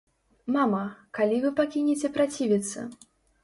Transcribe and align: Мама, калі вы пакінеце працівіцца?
Мама, 0.55 0.79
калі 1.19 1.37
вы 1.45 1.53
пакінеце 1.61 2.13
працівіцца? 2.19 2.91